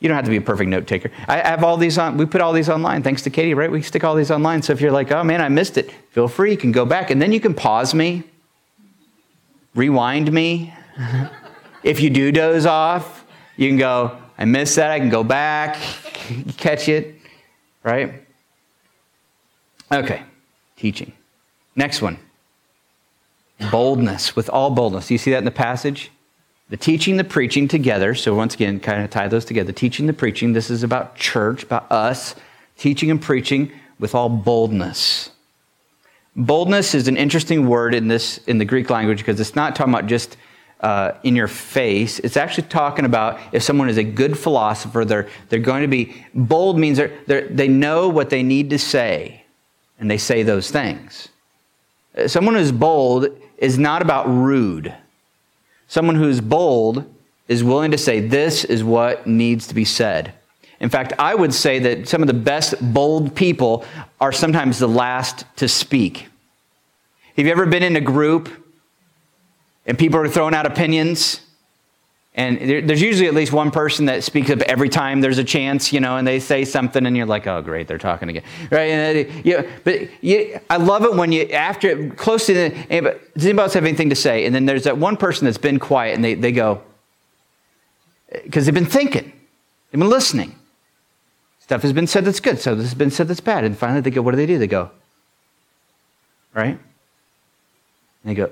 [0.00, 1.10] You don't have to be a perfect note taker.
[1.26, 3.72] I have all these on, we put all these online, thanks to Katie, right?
[3.72, 4.60] We stick all these online.
[4.60, 7.08] So if you're like, oh man, I missed it, feel free, you can go back
[7.08, 8.24] and then you can pause me,
[9.74, 10.74] rewind me.
[11.82, 13.24] if you do doze off,
[13.56, 15.80] you can go, I missed that, I can go back,
[16.58, 17.14] catch it,
[17.82, 18.26] right?
[19.92, 20.22] Okay,
[20.76, 21.12] teaching.
[21.76, 22.18] Next one
[23.70, 25.10] boldness, with all boldness.
[25.10, 26.10] You see that in the passage?
[26.70, 28.14] The teaching, the preaching together.
[28.14, 29.72] So, once again, kind of tie those together.
[29.72, 30.52] Teaching, the preaching.
[30.52, 32.34] This is about church, about us.
[32.78, 35.30] Teaching and preaching with all boldness.
[36.36, 39.92] Boldness is an interesting word in this in the Greek language because it's not talking
[39.92, 40.36] about just
[40.80, 42.20] uh, in your face.
[42.20, 46.24] It's actually talking about if someone is a good philosopher, they're, they're going to be
[46.34, 49.39] bold means they're, they're, they know what they need to say
[50.00, 51.28] and they say those things.
[52.16, 54.92] Uh, someone who's bold is not about rude.
[55.86, 57.04] Someone who's bold
[57.46, 60.32] is willing to say, This is what needs to be said.
[60.80, 63.84] In fact, I would say that some of the best bold people
[64.20, 66.28] are sometimes the last to speak.
[67.36, 68.48] Have you ever been in a group
[69.86, 71.42] and people are throwing out opinions
[72.34, 75.92] and there's usually at least one person that speaks up every time there's a chance,
[75.92, 78.90] you know, and they say something, and you're like, "Oh, great, they're talking again." Right?
[78.90, 82.68] And, uh, yeah, but you, I love it when you after close to the.
[83.34, 84.46] Does anybody else have anything to say?
[84.46, 86.82] And then there's that one person that's been quiet, and they they go
[88.32, 89.32] uh, because they've been thinking,
[89.90, 90.54] they've been listening.
[91.58, 94.02] Stuff has been said that's good, so this has been said that's bad, and finally
[94.02, 94.92] they go, "What do they do?" They go,
[96.54, 96.78] right?
[98.22, 98.50] And they go,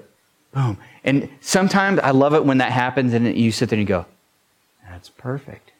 [0.52, 0.78] boom.
[1.04, 4.06] And sometimes I love it when that happens and you sit there and you go,
[4.88, 5.72] that's perfect.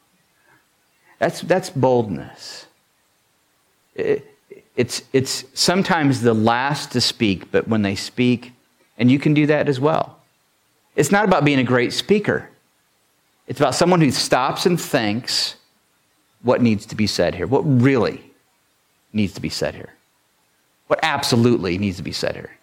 [1.18, 2.66] That's, that's boldness.
[3.94, 4.24] It,
[4.76, 8.52] it's, it's sometimes the last to speak, but when they speak,
[8.96, 10.18] and you can do that as well.
[10.94, 12.48] It's not about being a great speaker.
[13.46, 15.57] It's about someone who stops and thinks
[16.42, 18.33] what needs to be said here, what really
[19.12, 19.94] needs to be said here,
[20.87, 22.58] what absolutely needs to be said here.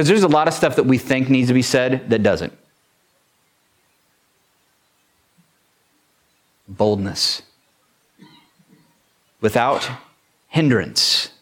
[0.00, 2.56] Because there's a lot of stuff that we think needs to be said that doesn't.
[6.66, 7.42] Boldness.
[9.42, 9.86] Without
[10.48, 11.32] hindrance.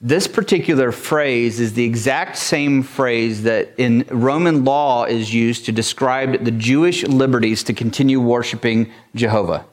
[0.00, 5.72] This particular phrase is the exact same phrase that in Roman law is used to
[5.72, 9.66] describe the Jewish liberties to continue worshiping Jehovah.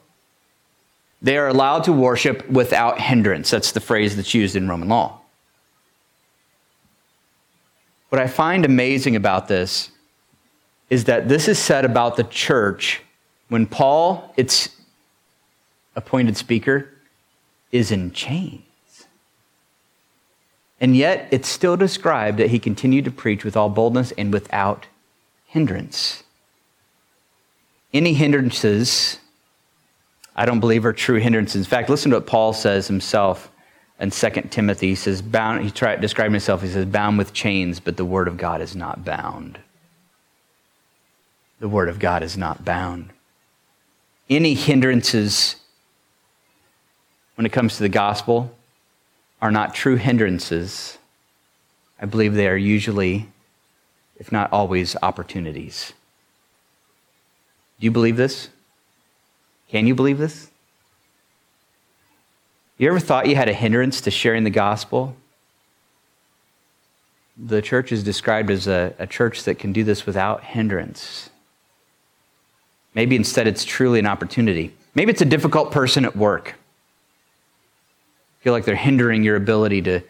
[1.22, 3.50] They are allowed to worship without hindrance.
[3.50, 5.17] That's the phrase that's used in Roman law.
[8.10, 9.92] What I find amazing about this
[10.90, 13.02] is that this is said about the church
[13.50, 14.70] when Paul, its
[15.96, 16.90] appointed speaker,
[17.72, 18.62] is in chains.
[20.80, 24.86] And yet, it's still described that he continued to preach with all boldness and without
[25.48, 26.24] hindrance.
[27.94, 29.20] Any hindrances,
[30.36, 31.66] I don't believe, are true hindrances.
[31.66, 33.50] In fact, listen to what Paul says himself
[34.00, 34.90] in 2 Timothy.
[34.90, 38.28] He says, bound, he tried describing himself, he says, bound with chains, but the word
[38.28, 39.60] of God is not bound.
[41.60, 43.10] The word of God is not bound.
[44.30, 45.56] Any hindrances
[47.36, 48.56] when it comes to the gospel
[49.42, 50.98] are not true hindrances.
[52.00, 53.30] I believe they are usually,
[54.18, 55.94] if not always, opportunities.
[57.80, 58.50] Do you believe this?
[59.70, 60.50] Can you believe this?
[62.78, 65.16] You ever thought you had a hindrance to sharing the gospel?
[67.38, 71.30] The church is described as a, a church that can do this without hindrance.
[72.94, 74.76] Maybe instead it's truly an opportunity.
[74.96, 76.56] Maybe it's a difficult person at work.
[78.42, 80.02] Feel like they're hindering your ability to,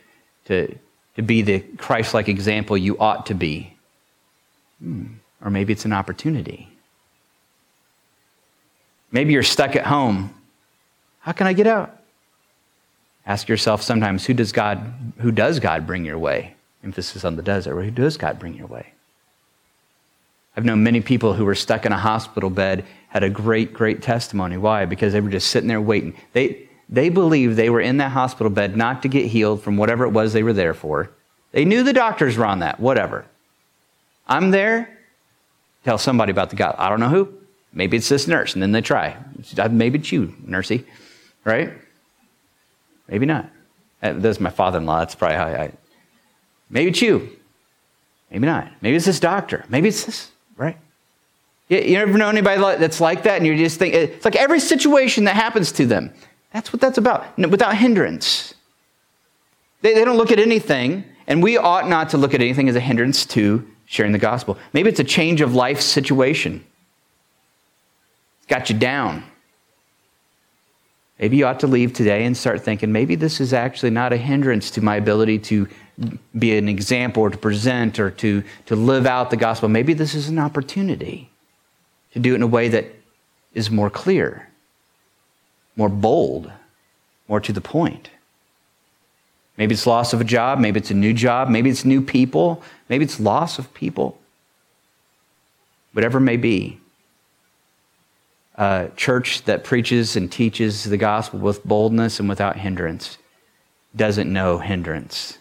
[0.45, 0.77] to,
[1.15, 3.73] to be the Christ like example you ought to be.
[4.81, 5.05] Hmm.
[5.43, 6.69] Or maybe it's an opportunity.
[9.11, 10.33] Maybe you're stuck at home.
[11.19, 11.97] How can I get out?
[13.27, 16.55] Ask yourself sometimes who does God who does God bring your way?
[16.83, 18.93] Emphasis on the does or who does God bring your way?
[20.55, 24.01] I've known many people who were stuck in a hospital bed had a great, great
[24.01, 24.57] testimony.
[24.57, 24.85] Why?
[24.85, 26.15] Because they were just sitting there waiting.
[26.31, 30.05] They they believed they were in that hospital bed not to get healed from whatever
[30.05, 31.11] it was they were there for.
[31.51, 33.25] They knew the doctors were on that, whatever.
[34.25, 34.97] I'm there,
[35.83, 36.75] tell somebody about the God.
[36.77, 37.33] I don't know who.
[37.73, 39.17] Maybe it's this nurse, and then they try.
[39.69, 40.85] Maybe it's you, nursey,
[41.43, 41.73] right?
[43.07, 43.49] Maybe not.
[44.01, 44.99] Uh, That's my father in law.
[44.99, 45.71] That's probably how I.
[46.69, 47.29] Maybe it's you.
[48.29, 48.69] Maybe not.
[48.81, 49.65] Maybe it's this doctor.
[49.69, 50.77] Maybe it's this, right?
[51.69, 54.59] You, you ever know anybody that's like that and you just think, it's like every
[54.59, 56.13] situation that happens to them.
[56.53, 58.53] That's what that's about, without hindrance.
[59.81, 62.75] They, they don't look at anything, and we ought not to look at anything as
[62.75, 64.57] a hindrance to sharing the gospel.
[64.73, 66.65] Maybe it's a change of life situation.
[68.39, 69.23] It's got you down.
[71.19, 74.17] Maybe you ought to leave today and start thinking maybe this is actually not a
[74.17, 75.67] hindrance to my ability to
[76.37, 79.67] be an example or to present or to, to live out the gospel.
[79.67, 81.31] Maybe this is an opportunity
[82.13, 82.85] to do it in a way that
[83.55, 84.47] is more clear,
[85.75, 86.51] more bold,
[87.27, 88.11] more to the point.
[89.57, 92.61] Maybe it's loss of a job, maybe it's a new job, maybe it's new people,
[92.89, 94.19] maybe it's loss of people.
[95.93, 96.79] Whatever it may be
[98.57, 103.17] a church that preaches and teaches the gospel with boldness and without hindrance
[103.95, 105.37] doesn't know hindrance.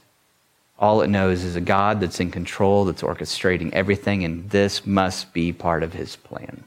[0.78, 5.32] All it knows is a God that's in control, that's orchestrating everything, and this must
[5.32, 6.64] be part of his plan.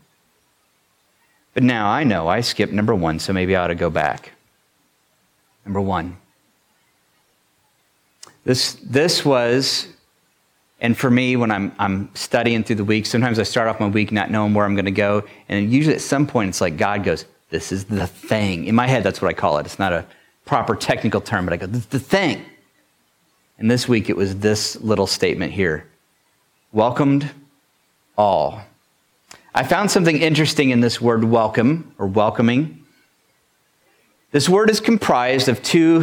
[1.53, 4.31] But now I know I skipped number one, so maybe I ought to go back.
[5.65, 6.17] Number one.
[8.45, 9.87] This, this was
[10.81, 13.87] and for me, when I'm, I'm studying through the week, sometimes I start off my
[13.87, 15.23] week not knowing where I'm going to go.
[15.49, 18.65] And usually at some point, it's like God goes, This is the thing.
[18.65, 19.65] In my head, that's what I call it.
[19.65, 20.05] It's not a
[20.45, 22.45] proper technical term, but I go, This is the thing.
[23.57, 25.85] And this week, it was this little statement here
[26.71, 27.29] Welcomed
[28.17, 28.61] all.
[29.53, 32.85] I found something interesting in this word welcome or welcoming.
[34.31, 35.97] This word is comprised of two,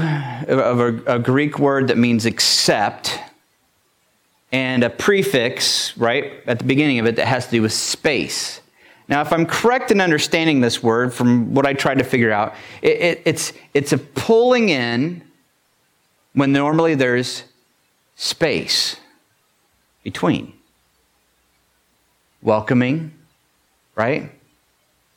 [0.48, 3.20] of a, a Greek word that means accept
[4.52, 8.60] and a prefix, right, at the beginning of it that has to do with space.
[9.08, 12.54] Now, if I'm correct in understanding this word from what I tried to figure out,
[12.82, 15.22] it, it, it's, it's a pulling in
[16.32, 17.44] when normally there's
[18.16, 18.96] space
[20.02, 20.52] between.
[22.42, 23.12] Welcoming,
[23.94, 24.30] right?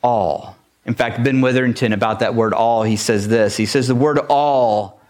[0.02, 0.56] All.
[0.86, 3.56] In fact, Ben Witherington, about that word all, he says this.
[3.56, 5.00] He says the word all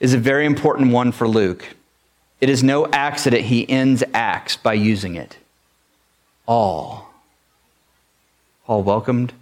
[0.00, 1.76] is a very important one for Luke.
[2.40, 5.38] It is no accident he ends Acts by using it.
[6.46, 7.10] All.
[8.66, 9.32] Paul welcomed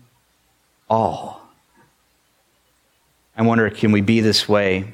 [0.88, 1.40] all.
[3.36, 4.92] I wonder can we be this way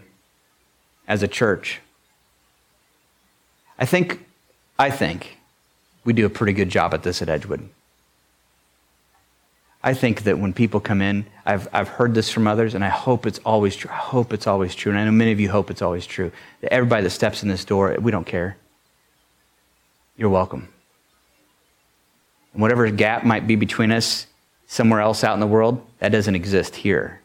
[1.07, 1.81] as a church?
[3.79, 4.25] I think,
[4.79, 5.39] I think
[6.05, 7.69] we do a pretty good job at this at Edgewood.
[9.83, 12.91] I think that when people come in, I've, I've heard this from others, and I
[12.91, 13.91] hope it's always true.
[13.91, 14.93] I hope it's always true.
[14.93, 16.31] And I know many of you hope it's always true.
[16.61, 18.59] That everybody that steps in this door, we don't care.
[20.19, 20.69] You're welcome.
[22.53, 24.27] And whatever gap might be between us
[24.67, 27.23] somewhere else out in the world, that doesn't exist here.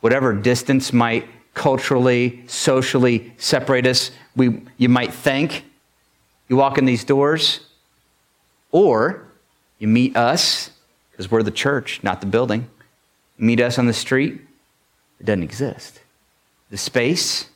[0.00, 5.64] Whatever distance might culturally, socially separate us, we, you might think,
[6.48, 7.60] you walk in these doors,
[8.72, 9.24] or
[9.78, 10.71] you meet us
[11.12, 12.68] because we're the church, not the building.
[13.38, 14.40] Meet us on the street,
[15.20, 16.00] it doesn't exist.
[16.70, 17.48] The space,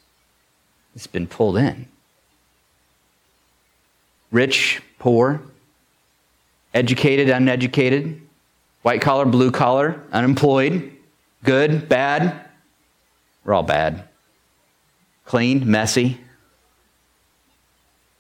[0.95, 1.89] it's been pulled in.
[4.31, 5.41] Rich, poor,
[6.75, 8.21] educated, uneducated,
[8.83, 10.93] white collar, blue collar, unemployed,
[11.45, 12.47] good, bad.
[13.45, 14.09] We're all bad.
[15.25, 16.21] clean, messy.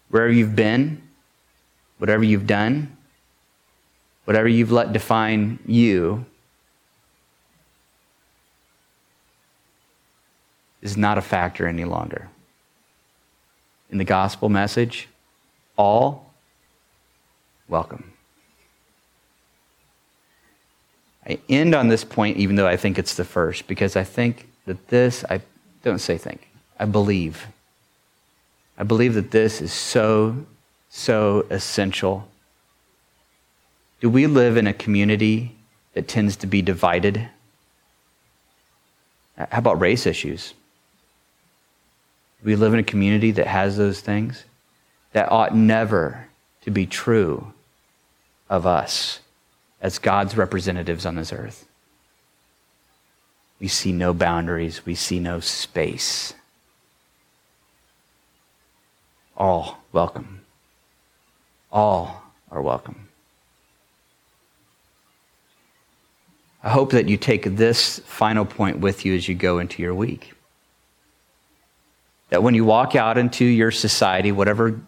[0.09, 1.03] Wherever you've been,
[1.99, 2.95] whatever you've done,
[4.26, 6.26] whatever you've let define you,
[10.82, 12.28] is not a factor any longer.
[13.90, 15.08] In the gospel message,
[15.76, 16.32] all
[17.68, 18.12] welcome.
[21.26, 24.48] I end on this point, even though I think it's the first, because I think
[24.66, 25.40] that this, I
[25.82, 26.48] don't say think,
[26.78, 27.46] I believe.
[28.78, 30.46] I believe that this is so,
[30.88, 32.28] so essential.
[34.01, 35.57] Do we live in a community
[35.94, 37.28] that tends to be divided?
[39.36, 40.55] How about race issues?
[42.42, 44.44] Do we live in a community that has those things?
[45.12, 46.28] That ought never
[46.62, 47.53] to be true
[48.51, 49.20] of us
[49.80, 51.66] as God's representatives on this earth.
[53.59, 56.34] We see no boundaries, we see no space.
[59.36, 60.40] All welcome.
[61.72, 63.05] All are welcome.
[66.66, 69.94] I hope that you take this final point with you as you go into your
[69.94, 70.32] week.
[72.30, 74.80] That when you walk out into your society, whatever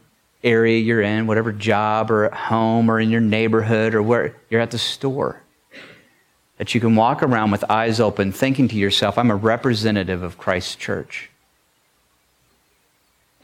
[0.43, 4.61] area you're in, whatever job or at home or in your neighborhood or where you're
[4.61, 5.41] at the store.
[6.57, 10.37] That you can walk around with eyes open, thinking to yourself, I'm a representative of
[10.37, 11.31] Christ's church.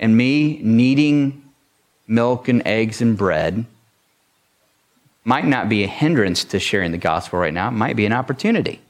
[0.01, 1.53] And me needing
[2.09, 3.65] milk and eggs and bread
[5.25, 8.13] might not be a hindrance to sharing the gospel right now, it might be an
[8.13, 8.81] opportunity.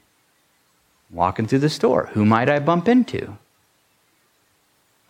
[1.09, 3.37] Walking through the store, who might I bump into?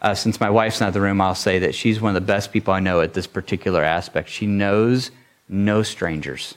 [0.01, 2.27] Uh, since my wife's not in the room, I'll say that she's one of the
[2.27, 4.29] best people I know at this particular aspect.
[4.29, 5.09] She knows
[5.49, 6.55] no strangers.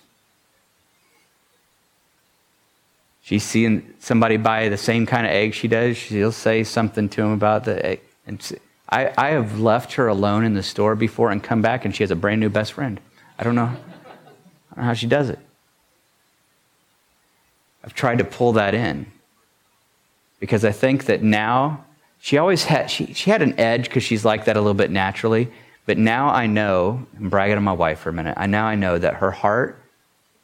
[3.22, 7.22] She's seeing somebody buy the same kind of egg she does, she'll say something to
[7.22, 8.00] him about the egg.
[8.26, 8.58] And
[8.90, 12.02] I, I have left her alone in the store before and come back, and she
[12.02, 13.00] has a brand new best friend.
[13.38, 13.76] I don't know,
[14.78, 15.40] Know how she does it.
[17.82, 19.06] I've tried to pull that in
[20.38, 21.84] because I think that now
[22.20, 24.92] she always had, she, she had an edge because she's like that a little bit
[24.92, 25.50] naturally.
[25.84, 28.76] But now I know, I'm bragging on my wife for a minute, I now I
[28.76, 29.82] know that her heart,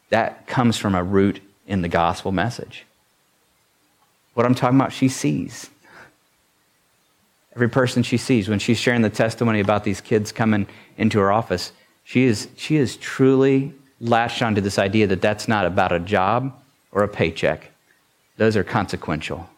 [0.08, 2.86] that comes from a root in the gospel message.
[4.34, 5.70] What I'm talking about, she sees.
[7.54, 10.66] Every person she sees, when she's sharing the testimony about these kids coming
[10.96, 11.70] into her office,
[12.02, 13.74] she is, she is truly
[14.04, 16.54] latched onto this idea that that's not about a job
[16.92, 17.70] or a paycheck.
[18.36, 19.48] Those are consequential.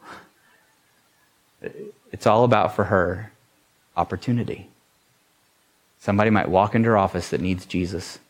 [2.13, 3.33] It's all about for her
[3.97, 4.69] opportunity.
[5.99, 8.21] Somebody might walk into her office that needs Jesus.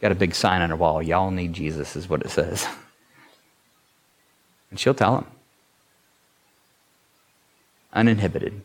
[0.00, 1.00] Got a big sign on her wall.
[1.00, 2.66] Y'all need Jesus, is what it says.
[4.70, 5.26] And she'll tell him.
[7.92, 8.60] Uninhibited,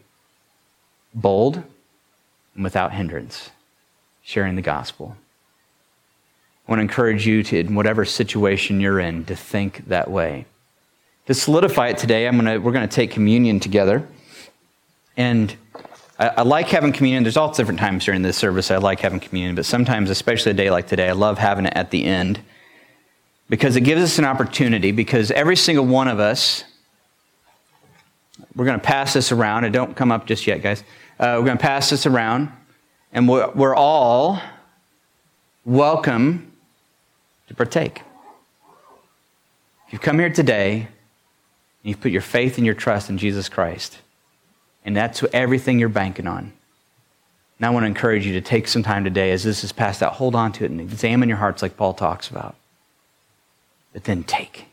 [1.13, 1.61] bold,
[2.55, 3.51] and without hindrance,
[4.23, 5.15] sharing the gospel.
[6.71, 10.45] Want to encourage you to, in whatever situation you're in, to think that way.
[11.25, 14.07] To solidify it today, I'm gonna, we're going to take communion together.
[15.17, 15.53] And
[16.17, 17.23] I, I, like having communion.
[17.23, 20.53] There's all different times during this service I like having communion, but sometimes, especially a
[20.53, 22.39] day like today, I love having it at the end
[23.49, 24.93] because it gives us an opportunity.
[24.93, 26.63] Because every single one of us,
[28.55, 29.65] we're going to pass this around.
[29.65, 30.85] And don't come up just yet, guys.
[31.19, 32.49] Uh, we're going to pass this around,
[33.11, 34.41] and we're, we're all
[35.65, 36.47] welcome
[37.51, 38.01] to partake.
[39.87, 40.87] If you've come here today and
[41.83, 43.99] you've put your faith and your trust in Jesus Christ,
[44.85, 46.53] and that's everything you're banking on.
[47.57, 50.01] And I want to encourage you to take some time today as this is passed
[50.01, 52.55] out, hold on to it and examine your hearts like Paul talks about.
[53.91, 54.65] But then take.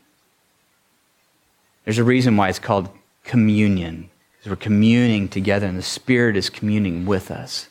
[1.83, 2.87] There's a reason why it's called
[3.25, 7.67] communion, because we're communing together and the Spirit is communing with us.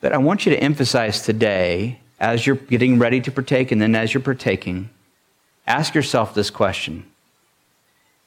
[0.00, 3.94] But I want you to emphasize today, as you're getting ready to partake and then
[3.94, 4.90] as you're partaking,
[5.66, 7.04] ask yourself this question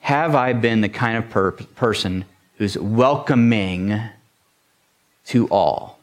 [0.02, 2.26] Have I been the kind of per- person
[2.58, 4.02] who's welcoming
[5.30, 6.00] to all.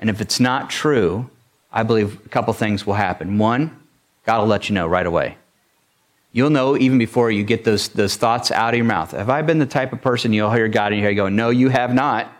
[0.00, 1.28] And if it's not true,
[1.72, 3.38] I believe a couple things will happen.
[3.38, 3.76] One,
[4.24, 5.36] God will let you know right away.
[6.32, 9.12] You'll know even before you get those, those thoughts out of your mouth.
[9.12, 11.50] Have I been the type of person you'll hear God in your head go, No,
[11.50, 12.32] you have not.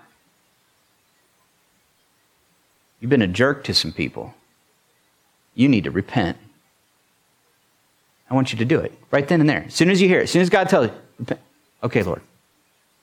[3.01, 4.35] You've been a jerk to some people.
[5.55, 6.37] You need to repent.
[8.31, 9.65] I want you to do it right then and there.
[9.67, 11.41] As soon as you hear it, as soon as God tells you, repent.
[11.83, 12.21] Okay, Lord,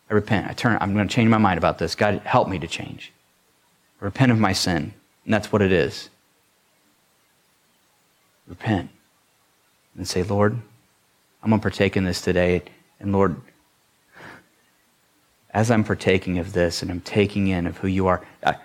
[0.10, 0.48] I repent.
[0.48, 0.78] I turn.
[0.80, 1.96] I'm going to change my mind about this.
[1.96, 3.12] God, help me to change.
[4.02, 4.94] I repent of my sin.
[5.24, 6.10] And that's what it is.
[8.48, 8.90] Repent.
[9.98, 10.54] And say, Lord,
[11.42, 12.64] I'm going to partake in this today.
[13.00, 13.36] And Lord,
[15.52, 18.58] as I'm partaking of this and I'm taking in of who you are, I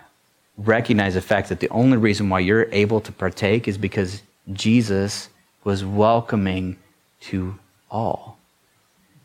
[0.57, 4.21] recognize the fact that the only reason why you're able to partake is because
[4.51, 5.29] Jesus
[5.63, 6.77] was welcoming
[7.21, 7.57] to
[7.89, 8.37] all,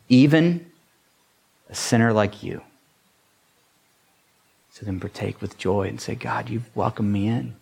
[0.09, 0.65] even
[1.69, 2.61] a sinner like you.
[4.71, 7.55] So then partake with joy and say, God, you've welcomed me in.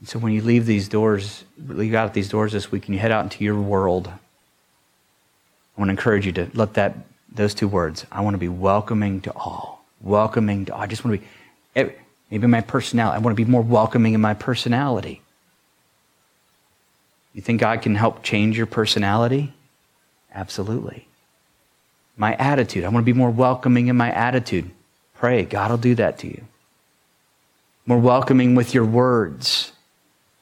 [0.00, 3.00] And so when you leave these doors, leave out these doors this week and you
[3.00, 6.96] head out into your world, I want to encourage you to let that
[7.32, 9.84] those two words, I want to be welcoming to all.
[10.00, 10.80] Welcoming to all.
[10.80, 11.30] I just want to be
[11.74, 13.16] maybe my personality.
[13.16, 15.22] I want to be more welcoming in my personality.
[17.34, 19.52] You think God can help change your personality?
[20.34, 21.06] Absolutely.
[22.16, 22.84] My attitude.
[22.84, 24.70] I want to be more welcoming in my attitude.
[25.14, 26.44] Pray, God will do that to you.
[27.86, 29.72] More welcoming with your words.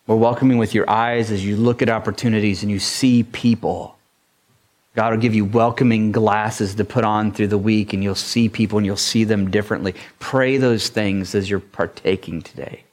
[0.06, 3.97] More welcoming with your eyes as you look at opportunities and you see people.
[4.94, 8.48] God will give you welcoming glasses to put on through the week and you'll see
[8.48, 9.94] people and you'll see them differently.
[10.18, 12.84] Pray those things as you're partaking today.